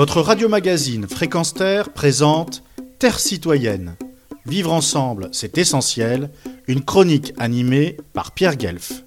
Votre 0.00 0.22
radio-magazine 0.22 1.06
Fréquence 1.06 1.52
Terre 1.52 1.92
présente 1.92 2.62
Terre 2.98 3.20
citoyenne. 3.20 3.96
Vivre 4.46 4.72
ensemble, 4.72 5.28
c'est 5.30 5.58
essentiel. 5.58 6.30
Une 6.68 6.82
chronique 6.82 7.34
animée 7.36 7.98
par 8.14 8.32
Pierre 8.32 8.56
Guelf. 8.56 9.04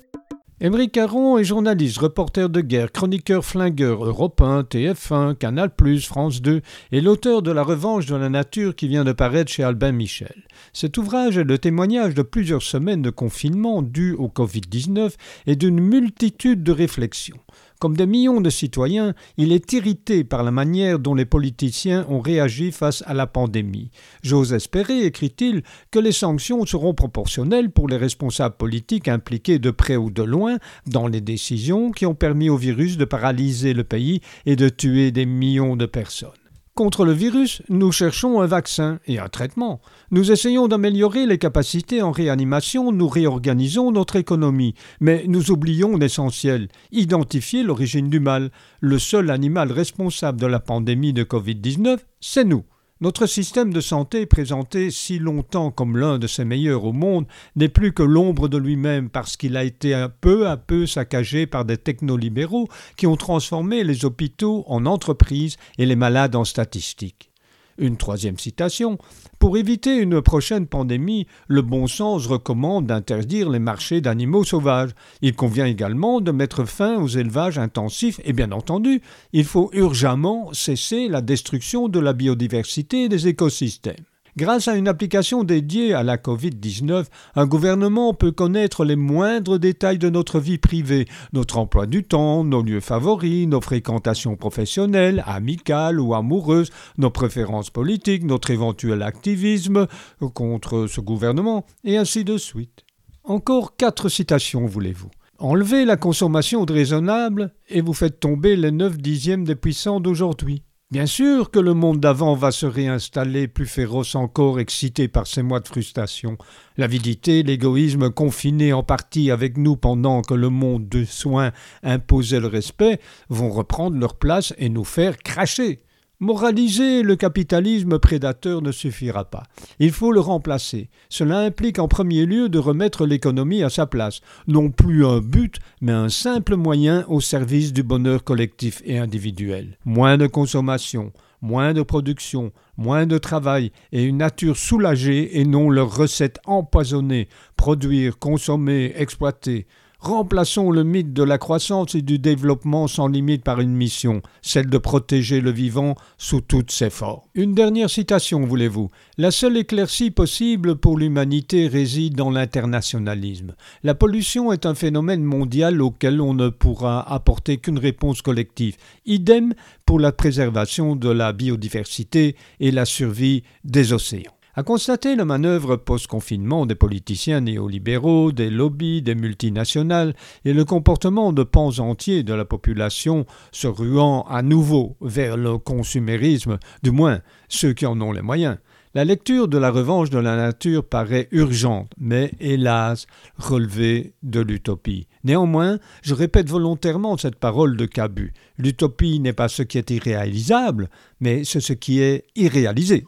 Émeric 0.61 0.91
Caron 0.91 1.39
est 1.39 1.43
journaliste, 1.43 1.97
reporter 1.97 2.47
de 2.47 2.61
guerre, 2.61 2.91
chroniqueur 2.91 3.43
flingueur, 3.43 4.05
Europe 4.05 4.39
1, 4.39 4.61
TF1, 4.61 5.35
Canal+, 5.35 5.71
France 5.99 6.43
2 6.43 6.61
et 6.91 7.01
l'auteur 7.01 7.41
de 7.41 7.51
La 7.51 7.63
Revanche 7.63 8.05
de 8.05 8.15
la 8.15 8.29
Nature 8.29 8.75
qui 8.75 8.87
vient 8.87 9.03
de 9.03 9.13
paraître 9.13 9.51
chez 9.51 9.63
Albin 9.63 9.93
Michel. 9.93 10.43
Cet 10.73 10.99
ouvrage 10.99 11.39
est 11.39 11.43
le 11.43 11.57
témoignage 11.57 12.13
de 12.13 12.21
plusieurs 12.21 12.61
semaines 12.61 13.01
de 13.01 13.09
confinement 13.09 13.81
dû 13.81 14.13
au 14.13 14.27
Covid-19 14.27 15.15
et 15.47 15.55
d'une 15.55 15.81
multitude 15.81 16.61
de 16.61 16.71
réflexions. 16.71 17.39
Comme 17.83 17.97
des 17.97 18.05
millions 18.05 18.39
de 18.39 18.49
citoyens, 18.49 19.13
il 19.35 19.51
est 19.51 19.73
irrité 19.73 20.23
par 20.23 20.41
la 20.43 20.51
manière 20.51 20.99
dont 20.99 21.15
les 21.15 21.25
politiciens 21.25 22.05
ont 22.07 22.21
réagi 22.21 22.71
face 22.71 23.03
à 23.07 23.13
la 23.13 23.27
pandémie. 23.27 23.91
J'ose 24.21 24.53
espérer, 24.53 25.03
écrit-il, 25.03 25.63
que 25.91 25.99
les 25.99 26.13
sanctions 26.13 26.65
seront 26.65 26.93
proportionnelles 26.93 27.71
pour 27.71 27.89
les 27.89 27.97
responsables 27.97 28.55
politiques 28.55 29.09
impliqués 29.09 29.59
de 29.59 29.69
près 29.69 29.97
ou 29.97 30.11
de 30.11 30.23
loin 30.23 30.59
dans 30.87 31.07
les 31.07 31.19
décisions 31.19 31.91
qui 31.91 32.05
ont 32.05 32.15
permis 32.15 32.49
au 32.49 32.55
virus 32.55 32.95
de 32.95 33.03
paralyser 33.03 33.73
le 33.73 33.83
pays 33.83 34.21
et 34.45 34.55
de 34.55 34.69
tuer 34.69 35.11
des 35.11 35.25
millions 35.25 35.75
de 35.75 35.85
personnes. 35.85 36.42
Contre 36.75 37.05
le 37.05 37.11
virus, 37.11 37.61
nous 37.69 37.91
cherchons 37.91 38.41
un 38.41 38.47
vaccin 38.47 38.99
et 39.05 39.19
un 39.19 39.29
traitement. 39.29 39.79
Nous 40.09 40.31
essayons 40.31 40.67
d'améliorer 40.67 41.27
les 41.27 41.37
capacités 41.37 42.01
en 42.01 42.09
réanimation, 42.09 42.91
nous 42.91 43.07
réorganisons 43.07 43.91
notre 43.91 44.15
économie, 44.15 44.73
mais 44.99 45.23
nous 45.27 45.51
oublions 45.51 45.95
l'essentiel, 45.97 46.69
identifier 46.91 47.61
l'origine 47.61 48.09
du 48.09 48.19
mal. 48.19 48.49
Le 48.79 48.97
seul 48.97 49.29
animal 49.29 49.71
responsable 49.71 50.41
de 50.41 50.47
la 50.47 50.59
pandémie 50.59 51.13
de 51.13 51.23
Covid-19, 51.23 51.99
c'est 52.19 52.43
nous. 52.43 52.63
Notre 53.03 53.25
système 53.25 53.73
de 53.73 53.81
santé, 53.81 54.25
présenté 54.25 54.89
si 54.89 55.19
longtemps 55.19 55.71
comme 55.71 55.97
l'un 55.97 56.19
de 56.19 56.25
ses 56.25 56.45
meilleurs 56.45 56.85
au 56.85 56.93
monde, 56.93 57.25
n'est 57.57 57.67
plus 57.67 57.91
que 57.91 58.01
l'ombre 58.01 58.47
de 58.47 58.57
lui-même 58.57 59.09
parce 59.09 59.35
qu'il 59.35 59.57
a 59.57 59.65
été 59.65 60.07
peu 60.21 60.47
à 60.47 60.55
peu 60.55 60.85
saccagé 60.85 61.45
par 61.45 61.65
des 61.65 61.75
technolibéraux 61.75 62.69
qui 62.95 63.05
ont 63.05 63.17
transformé 63.17 63.83
les 63.83 64.05
hôpitaux 64.05 64.63
en 64.67 64.85
entreprises 64.85 65.57
et 65.77 65.85
les 65.85 65.97
malades 65.97 66.37
en 66.37 66.45
statistiques. 66.45 67.32
Une 67.77 67.97
troisième 67.97 68.37
citation. 68.37 68.97
Pour 69.39 69.57
éviter 69.57 69.97
une 69.97 70.21
prochaine 70.21 70.67
pandémie, 70.67 71.27
le 71.47 71.61
bon 71.61 71.87
sens 71.87 72.27
recommande 72.27 72.85
d'interdire 72.85 73.49
les 73.49 73.59
marchés 73.59 73.99
d'animaux 73.99 74.43
sauvages. 74.43 74.91
Il 75.21 75.35
convient 75.35 75.65
également 75.65 76.21
de 76.21 76.31
mettre 76.31 76.65
fin 76.65 76.97
aux 77.01 77.07
élevages 77.07 77.57
intensifs 77.57 78.21
et 78.23 78.33
bien 78.33 78.51
entendu, 78.51 79.01
il 79.33 79.45
faut 79.45 79.69
urgemment 79.73 80.53
cesser 80.53 81.07
la 81.07 81.21
destruction 81.21 81.89
de 81.89 81.99
la 81.99 82.13
biodiversité 82.13 83.03
et 83.03 83.09
des 83.09 83.27
écosystèmes. 83.27 84.05
Grâce 84.35 84.67
à 84.67 84.75
une 84.75 84.87
application 84.87 85.43
dédiée 85.43 85.93
à 85.93 86.01
la 86.01 86.17
Covid-19, 86.17 87.05
un 87.35 87.45
gouvernement 87.45 88.15
peut 88.15 88.31
connaître 88.31 88.83
les 88.83 88.95
moindres 88.95 89.59
détails 89.59 89.99
de 89.99 90.09
notre 90.09 90.39
vie 90.39 90.57
privée, 90.57 91.05
notre 91.33 91.59
emploi 91.59 91.85
du 91.85 92.03
temps, 92.03 92.43
nos 92.43 92.63
lieux 92.63 92.79
favoris, 92.79 93.47
nos 93.47 93.61
fréquentations 93.61 94.35
professionnelles, 94.35 95.23
amicales 95.27 95.99
ou 95.99 96.15
amoureuses, 96.15 96.71
nos 96.97 97.11
préférences 97.11 97.69
politiques, 97.69 98.23
notre 98.23 98.49
éventuel 98.49 99.03
activisme 99.03 99.85
contre 100.33 100.87
ce 100.87 100.99
gouvernement, 100.99 101.63
et 101.83 101.97
ainsi 101.97 102.23
de 102.23 102.37
suite. 102.37 102.85
Encore 103.23 103.75
quatre 103.75 104.09
citations, 104.09 104.65
voulez-vous. 104.65 105.11
Enlevez 105.37 105.85
la 105.85 105.95
consommation 105.95 106.65
raisonnable 106.65 107.53
et 107.69 107.81
vous 107.81 107.93
faites 107.93 108.19
tomber 108.19 108.55
les 108.55 108.71
neuf 108.71 108.97
dixièmes 108.97 109.43
des 109.43 109.55
puissants 109.55 109.99
d'aujourd'hui. 109.99 110.63
Bien 110.93 111.07
sûr 111.07 111.49
que 111.49 111.57
le 111.57 111.73
monde 111.73 111.99
d'avant 111.99 112.35
va 112.35 112.51
se 112.51 112.67
réinstaller 112.67 113.47
plus 113.47 113.65
féroce 113.65 114.13
encore, 114.13 114.59
excité 114.59 115.07
par 115.07 115.25
ces 115.25 115.41
mois 115.41 115.59
de 115.59 115.67
frustration. 115.67 116.37
L'avidité, 116.77 117.41
l'égoïsme 117.41 118.11
confinés 118.11 118.73
en 118.73 118.83
partie 118.83 119.31
avec 119.31 119.57
nous 119.57 119.75
pendant 119.75 120.21
que 120.21 120.35
le 120.35 120.49
monde 120.49 120.87
de 120.87 121.03
soins 121.03 121.51
imposait 121.81 122.39
le 122.39 122.45
respect, 122.45 122.99
vont 123.27 123.49
reprendre 123.49 123.97
leur 123.97 124.13
place 124.13 124.53
et 124.59 124.69
nous 124.69 124.83
faire 124.83 125.17
cracher. 125.17 125.79
Moraliser 126.23 127.03
le 127.03 127.17
capitalisme 127.17 127.99
prédateur 127.99 128.61
ne 128.61 128.71
suffira 128.71 129.25
pas. 129.25 129.43
Il 129.79 129.91
faut 129.91 130.13
le 130.13 130.21
remplacer. 130.21 130.89
Cela 131.09 131.39
implique 131.39 131.79
en 131.79 131.89
premier 131.89 132.25
lieu 132.25 132.47
de 132.47 132.59
remettre 132.59 133.05
l'économie 133.05 133.61
à 133.61 133.69
sa 133.69 133.87
place, 133.87 134.21
non 134.47 134.71
plus 134.71 135.05
un 135.05 135.19
but, 135.19 135.57
mais 135.81 135.91
un 135.91 136.07
simple 136.07 136.55
moyen 136.55 137.03
au 137.09 137.19
service 137.19 137.73
du 137.73 137.83
bonheur 137.83 138.23
collectif 138.23 138.81
et 138.85 138.99
individuel. 138.99 139.77
Moins 139.83 140.17
de 140.17 140.27
consommation, 140.27 141.11
moins 141.41 141.73
de 141.73 141.81
production, 141.81 142.53
moins 142.77 143.05
de 143.05 143.17
travail 143.17 143.73
et 143.91 144.05
une 144.05 144.19
nature 144.19 144.55
soulagée 144.55 145.41
et 145.41 145.43
non 145.43 145.69
leurs 145.69 145.93
recettes 145.93 146.39
empoisonnées, 146.45 147.27
produire, 147.57 148.17
consommer, 148.17 148.93
exploiter. 148.95 149.67
Remplaçons 150.03 150.69
le 150.69 150.83
mythe 150.83 151.13
de 151.13 151.23
la 151.23 151.37
croissance 151.37 151.95
et 151.95 152.01
du 152.01 152.19
développement 152.19 152.87
sans 152.89 153.07
limite 153.07 153.41
par 153.41 153.61
une 153.61 153.73
mission, 153.73 154.21
celle 154.41 154.69
de 154.69 154.77
protéger 154.77 155.39
le 155.39 155.49
vivant 155.49 155.95
sous 156.17 156.41
toutes 156.41 156.71
ses 156.71 156.89
formes. 156.89 157.21
Une 157.35 157.53
dernière 157.53 157.89
citation, 157.89 158.45
voulez-vous? 158.45 158.89
La 159.17 159.31
seule 159.31 159.55
éclaircie 159.55 160.11
possible 160.11 160.75
pour 160.75 160.97
l'humanité 160.97 161.69
réside 161.69 162.15
dans 162.15 162.31
l'internationalisme. 162.31 163.55
La 163.83 163.95
pollution 163.95 164.51
est 164.51 164.65
un 164.65 164.75
phénomène 164.75 165.23
mondial 165.23 165.81
auquel 165.81 166.19
on 166.19 166.33
ne 166.33 166.49
pourra 166.49 167.09
apporter 167.09 167.59
qu'une 167.59 167.79
réponse 167.79 168.21
collective. 168.21 168.75
Idem 169.05 169.53
pour 169.85 170.01
la 170.01 170.11
préservation 170.11 170.97
de 170.97 171.09
la 171.09 171.31
biodiversité 171.31 172.35
et 172.59 172.71
la 172.71 172.83
survie 172.83 173.43
des 173.63 173.93
océans 173.93 174.33
a 174.55 174.63
constaté 174.63 175.15
la 175.15 175.25
manœuvre 175.25 175.77
post-confinement 175.77 176.65
des 176.65 176.75
politiciens 176.75 177.41
néolibéraux, 177.41 178.31
des 178.31 178.49
lobbies, 178.49 179.01
des 179.01 179.15
multinationales 179.15 180.15
et 180.45 180.53
le 180.53 180.63
comportement 180.63 181.33
de 181.33 181.43
pans 181.43 181.79
entiers 181.79 182.23
de 182.23 182.33
la 182.33 182.45
population 182.45 183.25
se 183.51 183.67
ruant 183.67 184.23
à 184.29 184.41
nouveau 184.43 184.95
vers 185.01 185.37
le 185.37 185.57
consumérisme, 185.57 186.59
du 186.83 186.91
moins 186.91 187.21
ceux 187.49 187.73
qui 187.73 187.85
en 187.85 187.99
ont 187.99 188.11
les 188.11 188.21
moyens. 188.21 188.57
La 188.95 189.05
lecture 189.05 189.47
de 189.47 189.57
la 189.57 189.71
revanche 189.71 190.11
de 190.11 190.19
la 190.19 190.35
nature 190.35 190.85
paraît 190.85 191.27
urgente, 191.31 191.91
mais 191.97 192.31
hélas 192.39 193.07
relevée 193.37 194.13
de 194.21 194.39
l'utopie. 194.39 195.07
Néanmoins, 195.23 195.79
je 196.03 196.13
répète 196.13 196.47
volontairement 196.47 197.17
cette 197.17 197.37
parole 197.37 197.75
de 197.75 197.87
Cabu. 197.87 198.33
L'utopie 198.59 199.19
n'est 199.19 199.33
pas 199.33 199.47
ce 199.47 199.63
qui 199.63 199.79
est 199.79 199.89
irréalisable, 199.89 200.91
mais 201.21 201.43
c'est 201.43 201.59
ce 201.59 201.73
qui 201.73 202.01
est 202.01 202.25
irréalisé. 202.35 203.07